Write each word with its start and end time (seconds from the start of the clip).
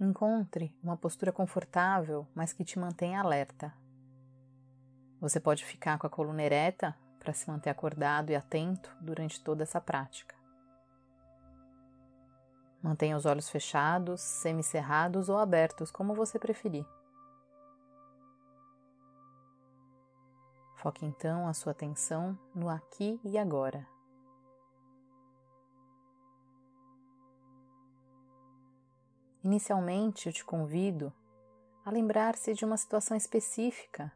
Encontre 0.00 0.74
uma 0.82 0.96
postura 0.96 1.30
confortável, 1.30 2.26
mas 2.34 2.54
que 2.54 2.64
te 2.64 2.78
mantenha 2.78 3.20
alerta. 3.20 3.70
Você 5.20 5.38
pode 5.38 5.62
ficar 5.62 5.98
com 5.98 6.06
a 6.06 6.10
coluna 6.10 6.42
ereta 6.42 6.96
para 7.18 7.34
se 7.34 7.50
manter 7.50 7.68
acordado 7.68 8.30
e 8.30 8.34
atento 8.34 8.90
durante 8.98 9.44
toda 9.44 9.62
essa 9.62 9.78
prática. 9.78 10.34
Mantenha 12.82 13.14
os 13.14 13.26
olhos 13.26 13.50
fechados, 13.50 14.22
semicerrados 14.22 15.28
ou 15.28 15.36
abertos, 15.36 15.90
como 15.90 16.14
você 16.14 16.38
preferir. 16.38 16.86
Foque 20.76 21.04
então 21.04 21.46
a 21.46 21.52
sua 21.52 21.72
atenção 21.72 22.38
no 22.54 22.70
aqui 22.70 23.20
e 23.22 23.36
agora. 23.36 23.86
Inicialmente, 29.42 30.26
eu 30.26 30.32
te 30.32 30.44
convido 30.44 31.12
a 31.84 31.90
lembrar-se 31.90 32.52
de 32.52 32.64
uma 32.64 32.76
situação 32.76 33.16
específica 33.16 34.12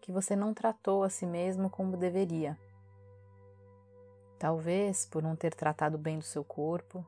que 0.00 0.12
você 0.12 0.36
não 0.36 0.54
tratou 0.54 1.02
a 1.02 1.10
si 1.10 1.26
mesmo 1.26 1.68
como 1.68 1.96
deveria. 1.96 2.56
Talvez 4.38 5.04
por 5.04 5.20
não 5.20 5.34
ter 5.34 5.52
tratado 5.52 5.98
bem 5.98 6.18
do 6.18 6.24
seu 6.24 6.44
corpo, 6.44 7.04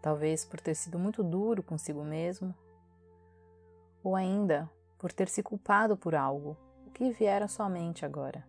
talvez 0.00 0.44
por 0.44 0.60
ter 0.60 0.76
sido 0.76 1.00
muito 1.00 1.24
duro 1.24 1.64
consigo 1.64 2.04
mesmo, 2.04 2.54
ou 4.04 4.14
ainda 4.14 4.70
por 4.98 5.12
ter 5.12 5.28
se 5.28 5.42
culpado 5.42 5.96
por 5.96 6.14
algo, 6.14 6.56
o 6.86 6.90
que 6.92 7.10
vier 7.10 7.42
à 7.42 7.48
sua 7.48 7.68
mente 7.68 8.06
agora. 8.06 8.46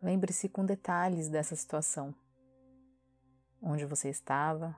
Lembre-se 0.00 0.48
com 0.48 0.64
detalhes 0.64 1.28
dessa 1.28 1.56
situação. 1.56 2.14
Onde 3.62 3.84
você 3.84 4.08
estava, 4.08 4.76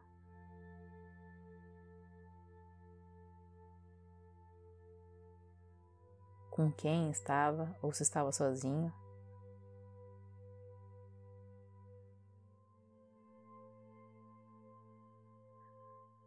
com 6.52 6.70
quem 6.70 7.10
estava 7.10 7.74
ou 7.80 7.92
se 7.94 8.02
estava 8.02 8.30
sozinho. 8.30 8.92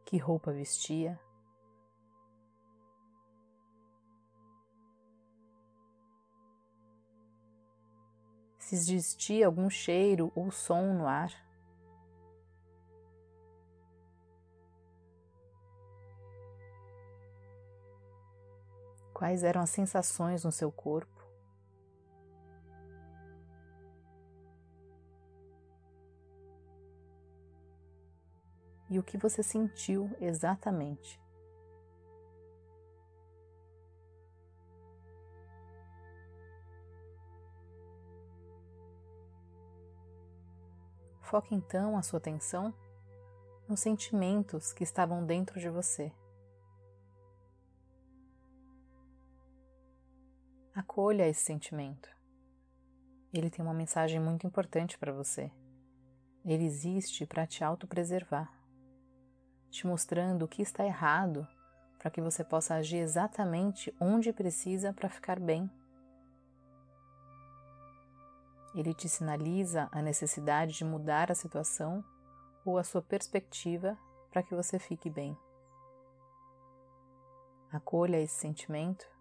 Que 0.04 0.18
roupa 0.18 0.52
vestia? 0.52 1.20
Se 8.58 8.74
existia 8.74 9.46
algum 9.46 9.70
cheiro 9.70 10.32
ou 10.36 10.50
som 10.52 10.92
no 10.96 11.08
ar? 11.08 11.45
Quais 19.26 19.44
eram 19.44 19.62
as 19.62 19.72
sensações 19.72 20.44
no 20.44 20.52
seu 20.52 20.72
corpo? 20.72 21.26
E 28.88 29.00
o 29.00 29.04
que 29.04 29.18
você 29.18 29.42
sentiu 29.42 30.16
exatamente? 30.22 31.20
Foque 41.22 41.56
então 41.56 41.98
a 41.98 42.04
sua 42.04 42.20
atenção 42.20 42.72
nos 43.68 43.80
sentimentos 43.80 44.72
que 44.72 44.84
estavam 44.84 45.26
dentro 45.26 45.60
de 45.60 45.68
você. 45.68 46.14
Acolha 50.76 51.26
esse 51.26 51.40
sentimento. 51.40 52.10
Ele 53.34 53.50
tem 53.50 53.64
uma 53.64 53.74
mensagem 53.74 54.20
muito 54.20 54.46
importante 54.46 54.98
para 54.98 55.14
você. 55.14 55.50
Ele 56.44 56.66
existe 56.66 57.26
para 57.26 57.48
te 57.48 57.64
autopreservar, 57.64 58.52
te 59.72 59.88
mostrando 59.88 60.44
o 60.44 60.48
que 60.50 60.62
está 60.62 60.84
errado 60.84 61.48
para 61.98 62.12
que 62.12 62.20
você 62.20 62.44
possa 62.44 62.76
agir 62.76 62.98
exatamente 62.98 63.96
onde 64.02 64.34
precisa 64.34 64.92
para 64.92 65.08
ficar 65.08 65.40
bem. 65.40 65.72
Ele 68.76 68.94
te 68.94 69.08
sinaliza 69.08 69.88
a 69.94 70.02
necessidade 70.02 70.74
de 70.74 70.84
mudar 70.84 71.32
a 71.32 71.36
situação 71.36 72.04
ou 72.66 72.78
a 72.78 72.84
sua 72.84 73.02
perspectiva 73.02 73.98
para 74.30 74.44
que 74.44 74.54
você 74.54 74.78
fique 74.78 75.10
bem. 75.10 75.38
Acolha 77.72 78.20
esse 78.20 78.36
sentimento 78.36 79.15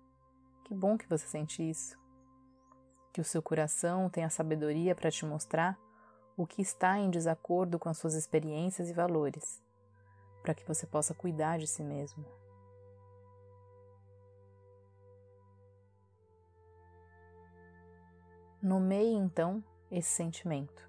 que 0.64 0.75
bom 0.75 0.97
que 0.97 1.08
você 1.08 1.26
sente 1.26 1.62
isso. 1.62 1.98
Que 3.12 3.20
o 3.20 3.25
seu 3.25 3.42
coração 3.42 4.08
tenha 4.10 4.30
sabedoria 4.30 4.94
para 4.94 5.10
te 5.10 5.25
mostrar 5.25 5.78
o 6.36 6.47
que 6.47 6.62
está 6.62 6.98
em 6.98 7.10
desacordo 7.10 7.78
com 7.78 7.88
as 7.88 7.98
suas 7.98 8.14
experiências 8.14 8.91
e 8.91 8.92
valores, 8.92 9.62
para 10.42 10.54
que 10.54 10.66
você 10.66 10.86
possa 10.86 11.14
cuidar 11.14 11.58
de 11.58 11.66
si 11.66 11.82
mesmo. 11.82 12.25
Nomeie 18.60 19.14
então 19.14 19.62
esse 19.91 20.08
sentimento. 20.08 20.88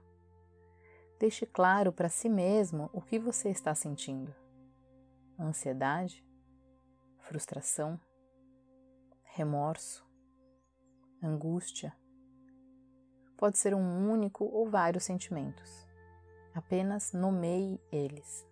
Deixe 1.20 1.46
claro 1.46 1.92
para 1.92 2.10
si 2.10 2.30
mesmo 2.30 2.90
o 2.94 3.02
que 3.02 3.20
você 3.20 3.50
está 3.50 3.76
sentindo: 3.76 4.34
ansiedade, 5.40 6.26
frustração, 7.20 8.00
remorso, 9.36 10.08
angústia. 11.22 11.94
Pode 13.36 13.58
ser 13.58 13.76
um 13.76 14.10
único 14.10 14.46
ou 14.46 14.70
vários 14.70 15.04
sentimentos. 15.04 15.86
Apenas 16.54 17.12
nomeie 17.12 17.82
eles. 17.92 18.48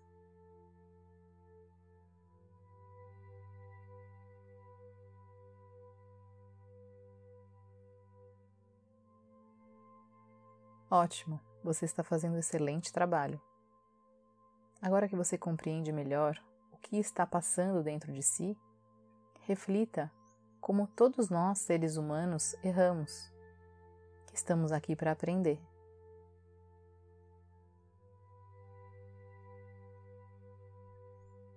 Ótimo, 10.90 11.40
você 11.62 11.86
está 11.86 12.04
fazendo 12.04 12.34
um 12.34 12.38
excelente 12.38 12.92
trabalho. 12.92 13.40
Agora 14.82 15.08
que 15.08 15.16
você 15.16 15.38
compreende 15.38 15.90
melhor 15.90 16.38
o 16.70 16.76
que 16.76 16.98
está 16.98 17.26
passando 17.26 17.82
dentro 17.82 18.12
de 18.12 18.22
si, 18.22 18.54
reflita 19.40 20.12
como 20.64 20.86
todos 20.86 21.28
nós, 21.28 21.58
seres 21.58 21.98
humanos, 21.98 22.56
erramos, 22.64 23.30
que 24.26 24.34
estamos 24.34 24.72
aqui 24.72 24.96
para 24.96 25.12
aprender. 25.12 25.60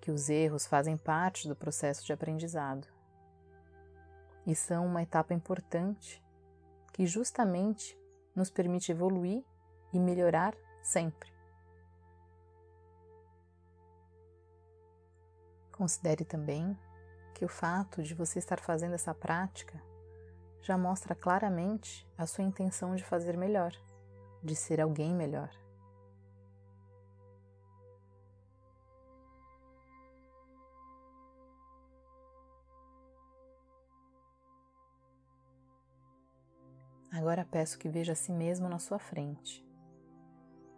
Que 0.01 0.11
os 0.11 0.27
erros 0.27 0.67
fazem 0.67 0.97
parte 0.97 1.47
do 1.47 1.55
processo 1.55 2.05
de 2.05 2.11
aprendizado 2.11 2.85
e 4.45 4.53
são 4.53 4.85
uma 4.85 5.01
etapa 5.01 5.33
importante 5.33 6.21
que 6.91 7.07
justamente 7.07 7.97
nos 8.35 8.51
permite 8.51 8.91
evoluir 8.91 9.41
e 9.93 9.99
melhorar 9.99 10.53
sempre. 10.83 11.31
Considere 15.71 16.25
também 16.25 16.77
que 17.37 17.45
o 17.45 17.47
fato 17.47 18.01
de 18.01 18.15
você 18.15 18.39
estar 18.39 18.59
fazendo 18.59 18.95
essa 18.95 19.13
prática 19.13 19.79
já 20.59 20.75
mostra 20.75 21.13
claramente 21.13 22.09
a 22.17 22.25
sua 22.25 22.43
intenção 22.43 22.95
de 22.95 23.03
fazer 23.03 23.37
melhor, 23.37 23.71
de 24.43 24.55
ser 24.55 24.81
alguém 24.81 25.13
melhor. 25.13 25.51
Agora 37.11 37.45
peço 37.45 37.77
que 37.77 37.87
veja 37.87 38.13
a 38.13 38.15
si 38.15 38.31
mesmo 38.31 38.67
na 38.67 38.79
sua 38.79 38.97
frente, 38.97 39.63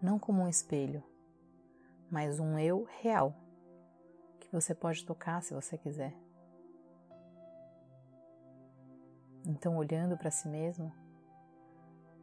não 0.01 0.19
como 0.19 0.41
um 0.41 0.49
espelho, 0.49 1.01
mas 2.11 2.37
um 2.37 2.59
eu 2.59 2.85
real, 2.99 3.33
que 4.41 4.51
você 4.51 4.75
pode 4.75 5.05
tocar 5.05 5.41
se 5.41 5.53
você 5.53 5.77
quiser. 5.77 6.13
Então, 9.45 9.77
olhando 9.77 10.17
para 10.17 10.29
si 10.29 10.47
mesmo, 10.47 10.93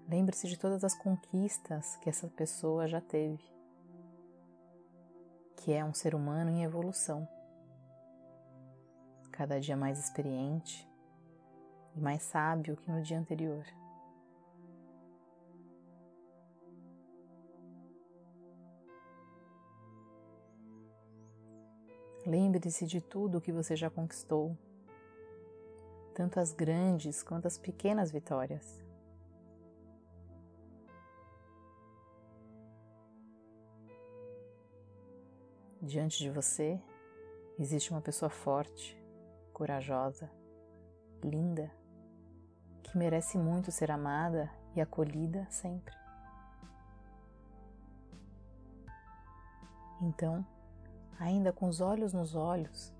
lembre-se 0.08 0.48
de 0.48 0.58
todas 0.58 0.84
as 0.84 0.94
conquistas 0.94 1.96
que 1.96 2.08
essa 2.08 2.28
pessoa 2.28 2.86
já 2.86 3.00
teve, 3.00 3.42
que 5.56 5.72
é 5.72 5.84
um 5.84 5.94
ser 5.94 6.14
humano 6.14 6.50
em 6.50 6.62
evolução, 6.62 7.28
cada 9.32 9.60
dia 9.60 9.76
mais 9.76 9.98
experiente 9.98 10.88
e 11.94 12.00
mais 12.00 12.22
sábio 12.22 12.76
que 12.76 12.90
no 12.90 13.02
dia 13.02 13.18
anterior. 13.18 13.64
Lembre-se 22.26 22.86
de 22.86 23.00
tudo 23.00 23.38
o 23.38 23.40
que 23.40 23.52
você 23.52 23.76
já 23.76 23.88
conquistou 23.88 24.56
tanto 26.16 26.40
as 26.40 26.50
grandes 26.50 27.22
quanto 27.22 27.46
as 27.46 27.58
pequenas 27.58 28.10
vitórias. 28.10 28.82
Diante 35.82 36.18
de 36.20 36.30
você 36.30 36.80
existe 37.58 37.90
uma 37.90 38.00
pessoa 38.00 38.30
forte, 38.30 38.98
corajosa, 39.52 40.30
linda, 41.22 41.70
que 42.82 42.96
merece 42.96 43.36
muito 43.36 43.70
ser 43.70 43.90
amada 43.90 44.50
e 44.74 44.80
acolhida 44.80 45.46
sempre. 45.50 45.94
Então, 50.00 50.46
ainda 51.20 51.52
com 51.52 51.68
os 51.68 51.82
olhos 51.82 52.14
nos 52.14 52.34
olhos, 52.34 52.90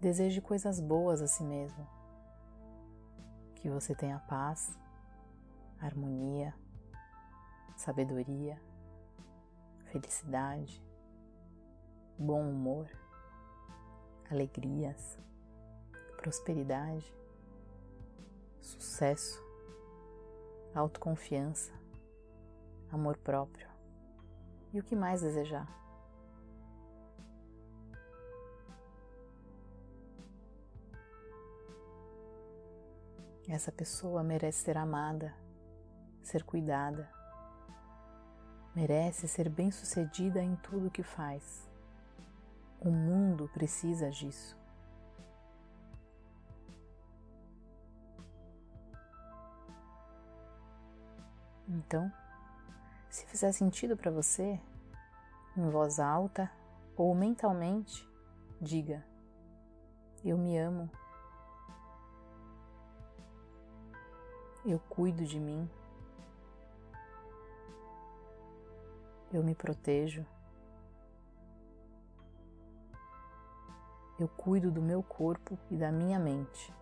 deseje 0.00 0.40
coisas 0.40 0.78
boas 0.78 1.20
a 1.20 1.26
si 1.26 1.42
mesmo. 1.42 2.01
Que 3.62 3.70
você 3.70 3.94
tenha 3.94 4.18
paz, 4.18 4.76
harmonia, 5.78 6.52
sabedoria, 7.76 8.60
felicidade, 9.84 10.84
bom 12.18 12.42
humor, 12.42 12.90
alegrias, 14.28 15.16
prosperidade, 16.16 17.14
sucesso, 18.60 19.40
autoconfiança, 20.74 21.72
amor 22.90 23.16
próprio 23.16 23.70
e 24.72 24.80
o 24.80 24.82
que 24.82 24.96
mais 24.96 25.22
desejar. 25.22 25.68
Essa 33.48 33.72
pessoa 33.72 34.22
merece 34.22 34.64
ser 34.64 34.78
amada, 34.78 35.34
ser 36.22 36.44
cuidada, 36.44 37.10
merece 38.74 39.26
ser 39.26 39.48
bem-sucedida 39.48 40.42
em 40.42 40.56
tudo 40.56 40.90
que 40.90 41.02
faz. 41.02 41.68
O 42.80 42.90
mundo 42.90 43.50
precisa 43.52 44.10
disso. 44.10 44.56
Então, 51.68 52.12
se 53.08 53.26
fizer 53.26 53.52
sentido 53.52 53.96
para 53.96 54.10
você, 54.10 54.60
em 55.56 55.68
voz 55.70 55.98
alta 55.98 56.50
ou 56.96 57.14
mentalmente, 57.14 58.08
diga: 58.60 59.04
Eu 60.24 60.38
me 60.38 60.56
amo. 60.58 60.90
Eu 64.64 64.78
cuido 64.88 65.24
de 65.24 65.40
mim. 65.40 65.68
Eu 69.32 69.42
me 69.42 69.56
protejo. 69.56 70.24
Eu 74.20 74.28
cuido 74.28 74.70
do 74.70 74.80
meu 74.80 75.02
corpo 75.02 75.58
e 75.68 75.76
da 75.76 75.90
minha 75.90 76.16
mente. 76.16 76.72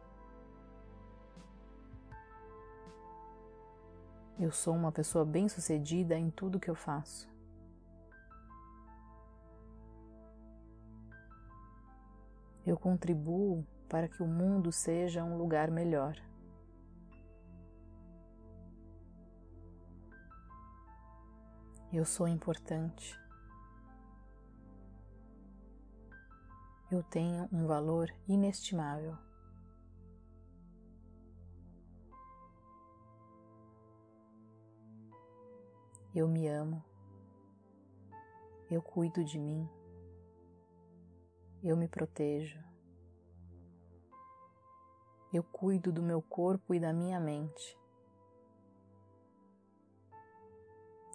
Eu 4.38 4.52
sou 4.52 4.74
uma 4.74 4.92
pessoa 4.92 5.24
bem-sucedida 5.24 6.18
em 6.18 6.30
tudo 6.30 6.60
que 6.60 6.68
eu 6.68 6.74
faço. 6.74 7.30
Eu 12.66 12.78
contribuo 12.78 13.66
para 13.88 14.06
que 14.06 14.22
o 14.22 14.26
mundo 14.26 14.70
seja 14.70 15.24
um 15.24 15.38
lugar 15.38 15.70
melhor. 15.70 16.14
Eu 21.92 22.04
sou 22.04 22.28
importante. 22.28 23.18
Eu 26.88 27.02
tenho 27.02 27.48
um 27.52 27.66
valor 27.66 28.14
inestimável. 28.28 29.18
Eu 36.14 36.28
me 36.28 36.46
amo. 36.46 36.84
Eu 38.70 38.80
cuido 38.80 39.24
de 39.24 39.40
mim. 39.40 39.68
Eu 41.60 41.76
me 41.76 41.88
protejo. 41.88 42.62
Eu 45.32 45.42
cuido 45.42 45.90
do 45.90 46.04
meu 46.04 46.22
corpo 46.22 46.72
e 46.72 46.78
da 46.78 46.92
minha 46.92 47.18
mente. 47.18 47.79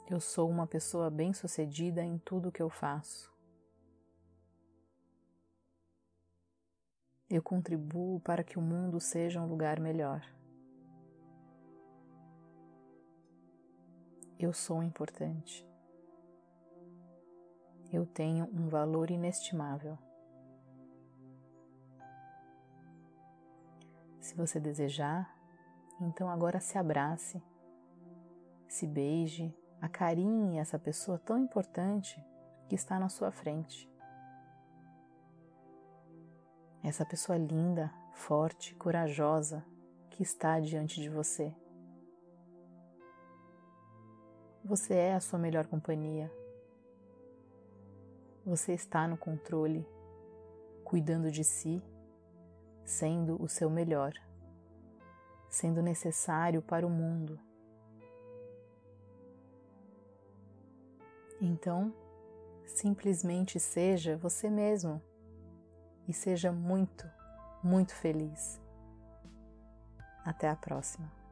Eu 0.07 0.19
sou 0.19 0.47
uma 0.47 0.67
pessoa 0.67 1.09
bem-sucedida 1.09 2.03
em 2.03 2.19
tudo 2.19 2.51
que 2.51 2.61
eu 2.61 2.69
faço. 2.69 3.33
Eu 7.27 7.41
contribuo 7.41 8.19
para 8.19 8.43
que 8.43 8.59
o 8.59 8.61
mundo 8.61 8.99
seja 8.99 9.41
um 9.41 9.47
lugar 9.47 9.79
melhor. 9.79 10.23
Eu 14.37 14.53
sou 14.53 14.83
importante. 14.83 15.67
Eu 17.91 18.05
tenho 18.05 18.45
um 18.53 18.67
valor 18.69 19.09
inestimável. 19.09 19.97
Se 24.19 24.35
você 24.35 24.59
desejar, 24.59 25.35
então 25.99 26.29
agora 26.29 26.59
se 26.59 26.77
abrace, 26.77 27.41
se 28.67 28.85
beije 28.85 29.64
acarinhe 29.85 30.57
essa 30.57 30.79
pessoa 30.79 31.19
tão 31.19 31.37
importante 31.37 32.19
que 32.67 32.73
está 32.73 32.99
na 32.99 33.07
sua 33.07 33.31
frente. 33.31 33.87
Essa 36.83 37.05
pessoa 37.05 37.37
linda, 37.37 37.93
forte, 38.13 38.73
corajosa 38.75 39.63
que 40.09 40.23
está 40.23 40.59
diante 40.59 40.99
de 40.99 41.07
você. 41.07 41.55
Você 44.63 44.95
é 44.95 45.13
a 45.13 45.19
sua 45.19 45.37
melhor 45.37 45.67
companhia. 45.67 46.31
Você 48.43 48.73
está 48.73 49.07
no 49.07 49.17
controle, 49.17 49.87
cuidando 50.83 51.29
de 51.29 51.43
si, 51.43 51.83
sendo 52.83 53.39
o 53.41 53.47
seu 53.47 53.69
melhor, 53.69 54.13
sendo 55.47 55.83
necessário 55.83 56.61
para 56.61 56.85
o 56.85 56.89
mundo 56.89 57.39
Então, 61.45 61.93
simplesmente 62.65 63.59
seja 63.59 64.17
você 64.17 64.49
mesmo 64.49 64.99
e 66.07 66.13
seja 66.13 66.51
muito, 66.51 67.07
muito 67.63 67.93
feliz. 67.93 68.59
Até 70.25 70.49
a 70.49 70.55
próxima. 70.55 71.24